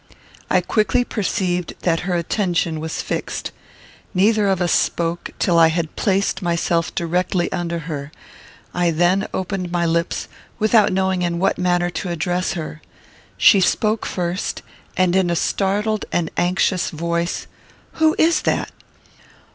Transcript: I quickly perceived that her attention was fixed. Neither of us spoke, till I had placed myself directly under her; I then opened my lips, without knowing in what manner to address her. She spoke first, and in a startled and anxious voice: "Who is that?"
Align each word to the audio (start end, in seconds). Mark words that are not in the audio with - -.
I 0.49 0.61
quickly 0.61 1.03
perceived 1.05 1.75
that 1.81 1.99
her 2.09 2.15
attention 2.15 2.79
was 2.79 3.03
fixed. 3.03 3.51
Neither 4.15 4.47
of 4.47 4.59
us 4.59 4.71
spoke, 4.71 5.29
till 5.37 5.59
I 5.59 5.67
had 5.67 5.95
placed 5.95 6.41
myself 6.41 6.95
directly 6.95 7.51
under 7.51 7.77
her; 7.77 8.11
I 8.73 8.89
then 8.89 9.27
opened 9.31 9.71
my 9.71 9.85
lips, 9.85 10.27
without 10.57 10.91
knowing 10.91 11.21
in 11.21 11.37
what 11.37 11.59
manner 11.59 11.91
to 11.91 12.09
address 12.09 12.53
her. 12.53 12.81
She 13.37 13.61
spoke 13.61 14.07
first, 14.07 14.63
and 14.97 15.15
in 15.15 15.29
a 15.29 15.35
startled 15.35 16.05
and 16.11 16.31
anxious 16.35 16.89
voice: 16.89 17.45
"Who 17.91 18.15
is 18.17 18.41
that?" 18.41 18.71